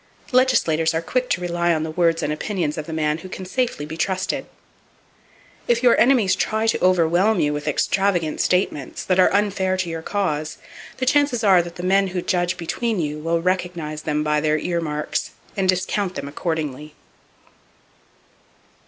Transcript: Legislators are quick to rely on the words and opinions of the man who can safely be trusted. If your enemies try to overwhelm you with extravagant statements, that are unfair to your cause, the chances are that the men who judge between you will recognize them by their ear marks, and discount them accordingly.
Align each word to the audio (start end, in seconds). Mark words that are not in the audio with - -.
Legislators 0.31 0.95
are 0.95 1.01
quick 1.03 1.29
to 1.29 1.39
rely 1.41 1.71
on 1.71 1.83
the 1.83 1.91
words 1.91 2.23
and 2.23 2.33
opinions 2.33 2.75
of 2.75 2.87
the 2.87 2.91
man 2.91 3.19
who 3.19 3.29
can 3.29 3.45
safely 3.45 3.85
be 3.85 3.95
trusted. 3.95 4.47
If 5.67 5.83
your 5.83 5.95
enemies 6.01 6.35
try 6.35 6.65
to 6.65 6.83
overwhelm 6.83 7.39
you 7.39 7.53
with 7.53 7.67
extravagant 7.67 8.41
statements, 8.41 9.03
that 9.03 9.19
are 9.19 9.31
unfair 9.31 9.77
to 9.77 9.89
your 9.91 10.01
cause, 10.01 10.57
the 10.97 11.05
chances 11.05 11.43
are 11.43 11.61
that 11.61 11.75
the 11.75 11.83
men 11.83 12.07
who 12.07 12.23
judge 12.23 12.57
between 12.57 12.99
you 12.99 13.19
will 13.19 13.43
recognize 13.43 14.01
them 14.01 14.23
by 14.23 14.41
their 14.41 14.57
ear 14.57 14.81
marks, 14.81 15.33
and 15.55 15.69
discount 15.69 16.15
them 16.15 16.27
accordingly. 16.27 16.95